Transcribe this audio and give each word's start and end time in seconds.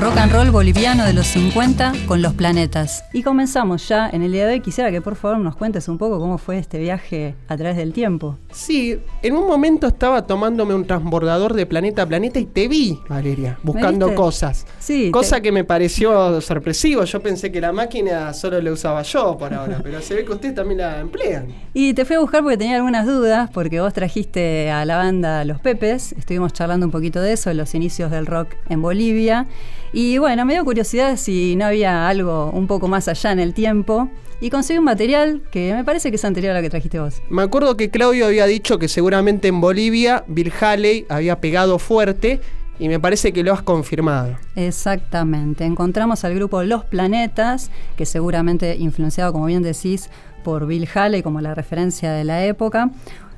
rock 0.00 0.16
and 0.16 0.30
roll 0.32 0.50
boliviano 0.52 1.04
de 1.04 1.12
los 1.12 1.26
50 1.26 1.92
con 2.06 2.22
los 2.22 2.32
planetas. 2.34 3.04
Y 3.12 3.24
comenzamos 3.24 3.88
ya 3.88 4.08
en 4.08 4.22
el 4.22 4.30
día 4.30 4.46
de 4.46 4.54
hoy. 4.54 4.60
Quisiera 4.60 4.92
que 4.92 5.00
por 5.00 5.16
favor 5.16 5.38
nos 5.38 5.56
cuentes 5.56 5.88
un 5.88 5.98
poco 5.98 6.20
cómo 6.20 6.38
fue 6.38 6.56
este 6.56 6.78
viaje 6.78 7.34
a 7.48 7.56
través 7.56 7.76
del 7.76 7.92
tiempo. 7.92 8.38
Sí, 8.52 9.00
en 9.22 9.34
un 9.34 9.48
momento 9.48 9.88
estaba 9.88 10.24
tomándome 10.24 10.74
un 10.74 10.86
transbordador 10.86 11.52
de 11.54 11.66
planeta 11.66 12.02
a 12.02 12.06
planeta 12.06 12.38
y 12.38 12.44
te 12.44 12.68
vi, 12.68 13.00
Valeria, 13.08 13.58
buscando 13.64 14.14
cosas. 14.14 14.66
Sí. 14.78 15.10
Cosa 15.10 15.40
que 15.40 15.50
me 15.50 15.64
pareció 15.64 16.40
sorpresivo. 16.40 17.02
Yo 17.02 17.20
pensé 17.20 17.50
que 17.50 17.60
la 17.60 17.72
máquina 17.72 18.32
solo 18.34 18.60
la 18.60 18.70
usaba 18.70 19.02
yo 19.02 19.36
por 19.36 19.52
ahora, 19.52 19.80
pero 19.82 20.00
se 20.00 20.14
ve 20.14 20.24
que 20.24 20.32
ustedes 20.32 20.54
también 20.54 20.78
la 20.78 21.00
emplean. 21.00 21.48
Y 21.74 21.92
te 21.94 22.04
fui 22.04 22.14
a 22.14 22.20
buscar 22.20 22.42
porque 22.44 22.56
tenía 22.56 22.76
algunas 22.76 23.04
dudas, 23.04 23.50
porque 23.52 23.80
vos 23.80 23.92
trajiste 23.92 24.70
a 24.70 24.84
la 24.84 24.96
banda 24.96 25.44
Los 25.44 25.60
Pepes. 25.60 26.12
Estuvimos 26.12 26.52
charlando 26.52 26.86
un 26.86 26.92
poquito 26.92 27.20
de 27.20 27.32
eso, 27.32 27.50
de 27.50 27.54
los 27.54 27.74
inicios 27.74 28.12
del 28.12 28.26
rock 28.26 28.54
en 28.68 28.80
Bolivia. 28.80 29.48
Y 29.92 30.18
bueno, 30.18 30.44
me 30.44 30.54
dio 30.54 30.64
curiosidad 30.64 31.16
si 31.16 31.56
no 31.56 31.66
había 31.66 32.08
algo 32.08 32.50
un 32.50 32.66
poco 32.66 32.88
más 32.88 33.08
allá 33.08 33.32
en 33.32 33.40
el 33.40 33.54
tiempo. 33.54 34.10
Y 34.40 34.50
conseguí 34.50 34.78
un 34.78 34.84
material 34.84 35.42
que 35.50 35.74
me 35.74 35.84
parece 35.84 36.10
que 36.10 36.16
es 36.16 36.24
anterior 36.24 36.52
a 36.52 36.58
lo 36.58 36.62
que 36.62 36.70
trajiste 36.70 37.00
vos. 37.00 37.20
Me 37.28 37.42
acuerdo 37.42 37.76
que 37.76 37.90
Claudio 37.90 38.26
había 38.26 38.46
dicho 38.46 38.78
que 38.78 38.86
seguramente 38.86 39.48
en 39.48 39.60
Bolivia 39.60 40.24
Bill 40.28 40.52
Haley 40.60 41.06
había 41.08 41.40
pegado 41.40 41.78
fuerte 41.80 42.40
y 42.78 42.88
me 42.88 43.00
parece 43.00 43.32
que 43.32 43.42
lo 43.42 43.52
has 43.52 43.62
confirmado. 43.62 44.36
Exactamente. 44.54 45.64
Encontramos 45.64 46.24
al 46.24 46.34
grupo 46.34 46.62
Los 46.62 46.84
Planetas, 46.84 47.70
que 47.96 48.06
seguramente 48.06 48.76
influenciado, 48.76 49.32
como 49.32 49.46
bien 49.46 49.64
decís, 49.64 50.08
por 50.44 50.66
Bill 50.66 50.88
Haley 50.92 51.22
como 51.22 51.40
la 51.40 51.54
referencia 51.54 52.12
de 52.12 52.22
la 52.22 52.44
época. 52.44 52.90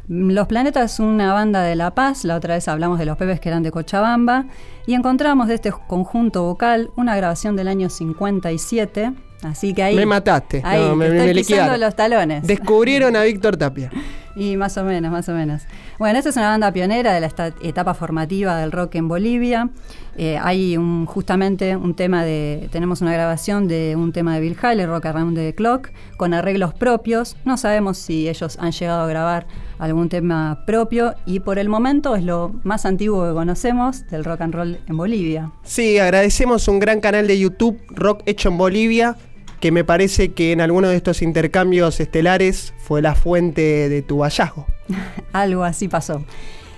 Los 0.08 0.46
Planetas 0.46 0.94
es 0.94 1.00
una 1.00 1.32
banda 1.32 1.62
de 1.62 1.76
La 1.76 1.94
Paz, 1.94 2.24
la 2.24 2.36
otra 2.36 2.54
vez 2.54 2.66
hablamos 2.68 2.98
de 2.98 3.04
los 3.04 3.16
pebes 3.16 3.40
que 3.40 3.48
eran 3.48 3.62
de 3.62 3.70
Cochabamba, 3.70 4.46
y 4.86 4.94
encontramos 4.94 5.48
de 5.48 5.54
este 5.54 5.72
conjunto 5.72 6.42
vocal 6.42 6.90
una 6.96 7.16
grabación 7.16 7.56
del 7.56 7.68
año 7.68 7.88
57, 7.88 9.12
así 9.42 9.72
que 9.72 9.82
ahí... 9.82 9.96
Me 9.96 10.06
mataste, 10.06 10.62
ahí, 10.64 10.94
me, 10.96 11.30
estoy 11.30 11.78
los 11.78 11.94
talones. 11.94 12.46
Descubrieron 12.46 13.14
a 13.16 13.22
Víctor 13.22 13.56
Tapia. 13.56 13.90
Y 14.40 14.56
más 14.56 14.78
o 14.78 14.84
menos, 14.84 15.12
más 15.12 15.28
o 15.28 15.34
menos. 15.34 15.64
Bueno, 15.98 16.18
esta 16.18 16.30
es 16.30 16.36
una 16.36 16.48
banda 16.48 16.72
pionera 16.72 17.12
de 17.12 17.20
la 17.20 17.30
etapa 17.62 17.92
formativa 17.92 18.56
del 18.56 18.72
rock 18.72 18.94
en 18.94 19.06
Bolivia. 19.06 19.68
Eh, 20.16 20.38
hay 20.42 20.78
un, 20.78 21.04
justamente 21.04 21.76
un 21.76 21.94
tema 21.94 22.24
de. 22.24 22.70
Tenemos 22.72 23.02
una 23.02 23.12
grabación 23.12 23.68
de 23.68 23.96
un 23.96 24.12
tema 24.12 24.34
de 24.34 24.40
Bill 24.40 24.56
Haley, 24.58 24.86
Rock 24.86 25.04
Around 25.04 25.36
the 25.36 25.54
Clock, 25.54 25.90
con 26.16 26.32
arreglos 26.32 26.72
propios. 26.72 27.36
No 27.44 27.58
sabemos 27.58 27.98
si 27.98 28.30
ellos 28.30 28.56
han 28.58 28.72
llegado 28.72 29.02
a 29.02 29.06
grabar 29.08 29.46
algún 29.78 30.08
tema 30.08 30.62
propio 30.66 31.14
y 31.26 31.40
por 31.40 31.58
el 31.58 31.68
momento 31.68 32.16
es 32.16 32.22
lo 32.22 32.54
más 32.64 32.86
antiguo 32.86 33.26
que 33.26 33.34
conocemos 33.34 34.06
del 34.08 34.24
rock 34.24 34.40
and 34.40 34.54
roll 34.54 34.78
en 34.86 34.96
Bolivia. 34.96 35.52
Sí, 35.64 35.98
agradecemos 35.98 36.66
un 36.68 36.78
gran 36.78 37.00
canal 37.00 37.26
de 37.26 37.38
YouTube, 37.38 37.78
Rock 37.88 38.22
Hecho 38.24 38.48
en 38.48 38.58
Bolivia, 38.58 39.16
que 39.60 39.70
me 39.72 39.84
parece 39.84 40.32
que 40.32 40.52
en 40.52 40.60
alguno 40.60 40.88
de 40.88 40.96
estos 40.96 41.22
intercambios 41.22 42.00
estelares 42.00 42.72
fue 42.78 43.02
la 43.02 43.14
fuente 43.14 43.88
de 43.88 44.02
tu 44.02 44.22
hallazgo. 44.22 44.66
Algo 45.32 45.64
así 45.64 45.88
pasó. 45.88 46.24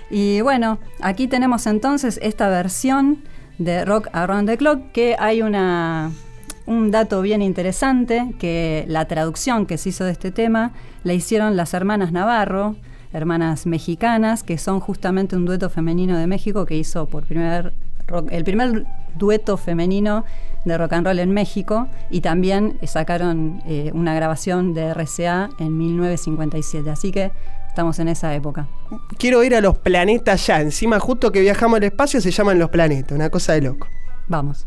Y 0.09 0.41
bueno, 0.41 0.79
aquí 1.01 1.27
tenemos 1.27 1.65
entonces 1.65 2.19
esta 2.21 2.49
versión 2.49 3.23
de 3.57 3.85
Rock 3.85 4.09
Around 4.11 4.49
the 4.49 4.57
Clock, 4.57 4.91
que 4.91 5.15
hay 5.17 5.41
una, 5.41 6.11
un 6.65 6.91
dato 6.91 7.21
bien 7.21 7.41
interesante, 7.41 8.35
que 8.37 8.85
la 8.87 9.05
traducción 9.05 9.65
que 9.65 9.77
se 9.77 9.89
hizo 9.89 10.03
de 10.03 10.11
este 10.11 10.31
tema 10.31 10.73
la 11.03 11.13
hicieron 11.13 11.55
las 11.55 11.73
hermanas 11.73 12.11
Navarro, 12.11 12.75
hermanas 13.13 13.65
mexicanas, 13.65 14.43
que 14.43 14.57
son 14.57 14.79
justamente 14.79 15.35
un 15.35 15.45
dueto 15.45 15.69
femenino 15.69 16.17
de 16.17 16.27
México 16.27 16.65
que 16.65 16.75
hizo 16.75 17.05
por 17.07 17.25
primer 17.25 17.73
el 18.29 18.43
primer 18.43 18.85
dueto 19.15 19.57
femenino 19.57 20.25
de 20.65 20.77
rock 20.77 20.93
and 20.93 21.07
roll 21.07 21.19
en 21.19 21.31
México 21.31 21.87
y 22.09 22.21
también 22.21 22.77
sacaron 22.83 23.61
eh, 23.65 23.91
una 23.93 24.13
grabación 24.13 24.73
de 24.73 24.93
RCA 24.93 25.49
en 25.59 25.77
1957. 25.77 26.89
Así 26.89 27.11
que 27.11 27.31
estamos 27.67 27.99
en 27.99 28.07
esa 28.07 28.33
época. 28.33 28.67
Quiero 29.17 29.43
ir 29.43 29.55
a 29.55 29.61
los 29.61 29.77
planetas 29.77 30.45
ya. 30.47 30.61
Encima, 30.61 30.99
justo 30.99 31.31
que 31.31 31.41
viajamos 31.41 31.77
al 31.77 31.83
espacio, 31.83 32.21
se 32.21 32.31
llaman 32.31 32.59
los 32.59 32.69
planetas. 32.69 33.15
Una 33.15 33.29
cosa 33.29 33.53
de 33.53 33.61
loco. 33.61 33.87
Vamos. 34.27 34.65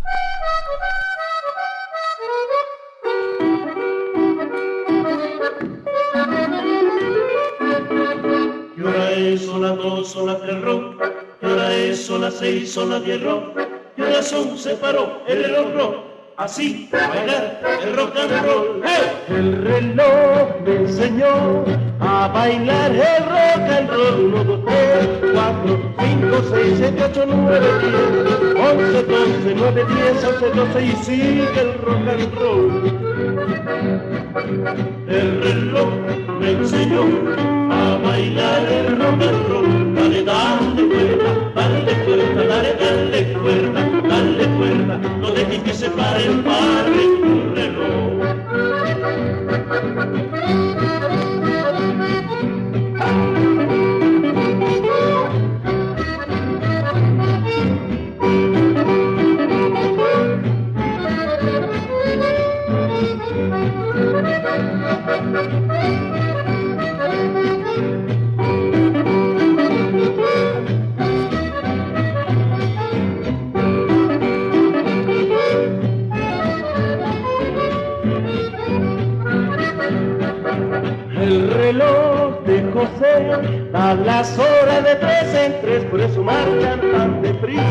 son 9.38 9.62
las 9.62 9.76
dos, 9.76 10.08
son 10.08 10.26
las 10.26 10.40
tres 10.40 10.60
rock, 10.62 11.02
y 11.42 11.46
ahora 11.46 11.74
es, 11.74 12.04
son 12.06 12.20
las 12.22 12.34
seis, 12.34 12.72
son 12.72 12.90
las 12.90 13.04
diez 13.04 13.22
rock, 13.22 13.58
son, 14.22 14.56
se 14.58 14.74
paró 14.74 15.22
el 15.26 15.54
rock 15.54 15.74
rock, 15.74 15.94
así 16.36 16.88
bailar 16.90 17.60
el 17.82 17.96
rock 17.96 18.16
and 18.16 18.44
roll. 18.44 18.82
El 19.28 19.64
reloj 19.64 20.60
me 20.64 20.76
enseñó 20.76 21.64
a 22.00 22.28
bailar 22.28 22.92
el 22.92 23.24
rock 23.24 23.70
and 23.76 23.90
roll, 23.90 24.24
uno, 24.26 24.44
dos, 24.44 24.60
tres, 24.64 25.08
cuatro, 25.32 25.78
cinco, 25.98 26.36
seis, 26.50 26.74
siete, 26.78 27.04
ocho, 27.04 27.24
nueve, 27.26 27.68
diez, 27.80 28.54
once, 28.56 29.02
doce, 29.02 29.54
nueve, 29.56 29.84
diez, 29.88 30.24
once, 30.24 30.50
doce, 30.50 30.84
y 30.84 30.92
sigue 31.04 31.60
el 31.60 31.74
rock 31.78 32.08
and 32.08 32.34
roll. 32.38 32.70
El 35.08 35.42
reloj 35.42 35.90
me 36.40 36.50
enseñó 36.52 37.02
a 37.70 37.98
bailar 37.98 38.66
el 38.66 38.98
rock 38.98 39.22
and 39.22 39.48
roll. 39.48 39.94
Dale, 39.94 40.22
dale 40.22 40.85
a 83.72 83.94
las 83.94 84.38
horas 84.38 84.84
de 84.84 84.94
tres 84.96 85.34
en 85.34 85.60
tres, 85.62 85.84
por 85.84 86.00
eso 86.00 86.22
marchan 86.22 86.80
tan 86.92 87.22
deprisa. 87.22 87.62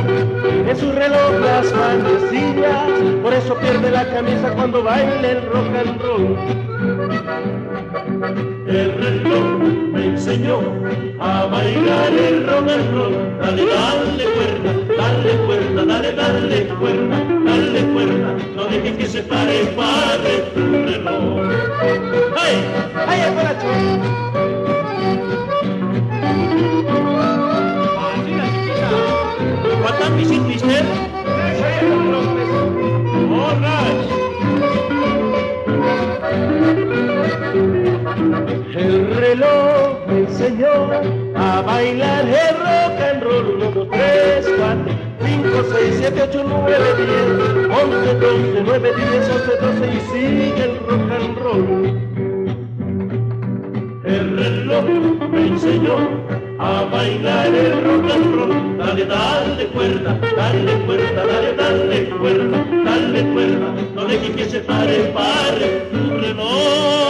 En 0.68 0.76
su 0.78 0.92
reloj 0.92 1.32
las 1.42 1.72
manecillas, 1.74 3.22
por 3.22 3.34
eso 3.34 3.56
pierde 3.56 3.92
la 3.92 4.06
camisa 4.10 4.54
cuando 4.56 4.84
baila 4.84 5.30
el 5.30 5.42
rock 5.46 5.76
and 5.76 6.02
roll. 6.02 6.38
El 8.68 8.94
reloj 8.94 9.60
me 9.94 10.06
enseñó 10.06 10.60
a 11.20 11.46
bailar 11.46 12.14
el 12.14 12.48
rock 12.48 12.70
and 12.70 12.96
roll. 12.96 13.40
Dale, 13.40 13.66
dale 13.66 14.24
cuerda, 14.36 14.85
El 38.76 39.16
reloj 39.16 40.06
me 40.08 40.20
enseñó 40.20 40.92
a 41.36 41.62
bailar 41.62 42.26
el 42.28 42.56
rock 42.60 43.02
and 43.02 43.24
roll. 43.24 43.46
1, 43.64 43.72
2, 43.72 43.88
3, 43.90 44.46
4, 44.58 44.96
5, 45.22 45.64
6, 45.72 45.96
7, 45.98 46.22
8, 46.22 46.44
9, 46.48 46.76
10, 46.98 47.70
11, 47.72 48.14
12, 48.20 48.64
9, 48.64 48.94
10, 48.96 49.30
11, 49.30 49.58
12 49.62 49.88
y 49.88 50.00
sigue 50.12 50.64
el 50.66 50.74
rock 50.88 51.12
and 51.12 51.38
roll. 51.40 52.06
El 54.04 54.38
reloj 54.38 54.86
me 55.32 55.48
enseñó 55.48 55.98
a 56.66 56.86
bailar 56.86 57.54
el 57.54 57.84
rock 57.84 58.12
and 58.12 58.36
roll. 58.36 58.78
Dale, 58.78 59.06
dale 59.06 59.68
cuerda, 59.68 60.20
dale 60.36 60.86
cuerda, 60.86 61.26
dale, 61.26 61.56
dale 61.56 62.10
cuerda, 62.10 62.66
dale 62.86 63.34
cuerda. 63.34 63.68
No 63.94 64.06
dejes 64.06 64.36
que 64.36 64.46
se 64.46 64.60
pare, 64.60 65.14
pare 65.14 65.68
tu 65.92 66.18
reloj. 66.18 67.06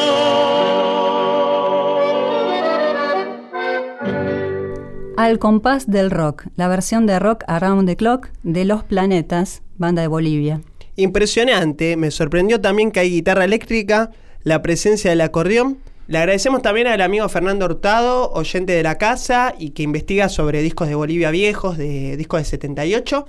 Al 5.17 5.39
compás 5.39 5.87
del 5.87 6.11
rock, 6.11 6.47
la 6.57 6.67
versión 6.67 7.05
de 7.05 7.19
Rock 7.19 7.45
Around 7.47 7.87
the 7.87 7.95
Clock 7.95 8.27
de 8.43 8.65
Los 8.65 8.83
Planetas, 8.83 9.63
banda 9.77 10.01
de 10.01 10.09
Bolivia. 10.09 10.61
Impresionante, 10.97 11.95
me 11.95 12.11
sorprendió 12.11 12.59
también 12.59 12.91
que 12.91 12.99
hay 12.99 13.09
guitarra 13.09 13.45
eléctrica, 13.45 14.11
la 14.43 14.61
presencia 14.61 15.09
del 15.09 15.21
acordeón. 15.21 15.79
Le 16.07 16.19
agradecemos 16.19 16.61
también 16.61 16.85
al 16.85 17.01
amigo 17.01 17.27
Fernando 17.29 17.65
Hurtado, 17.65 18.31
oyente 18.31 18.73
de 18.73 18.83
la 18.83 18.99
casa 18.99 19.55
y 19.57 19.71
que 19.71 19.81
investiga 19.81 20.29
sobre 20.29 20.61
discos 20.61 20.87
de 20.87 20.93
Bolivia 20.93 21.31
viejos, 21.31 21.77
de 21.77 22.15
discos 22.15 22.41
de 22.41 22.45
78. 22.45 23.25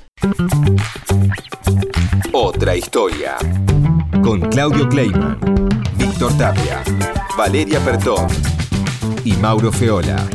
Otra 2.33 2.77
historia. 2.77 3.37
Con 4.23 4.43
Claudio 4.51 4.89
Kleiman, 4.91 5.39
Víctor 5.97 6.37
Tapia, 6.37 6.83
Valeria 7.39 7.81
Pertón 7.81 8.27
y 9.25 9.33
Mauro 9.35 9.73
Feola. 9.73 10.29